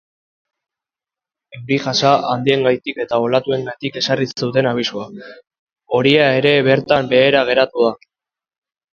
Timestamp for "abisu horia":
4.69-6.31